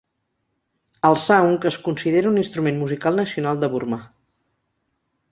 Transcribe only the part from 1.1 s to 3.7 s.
saung es considera un instrument musical nacional de